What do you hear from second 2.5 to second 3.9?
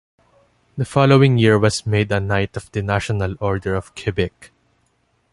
of the National Order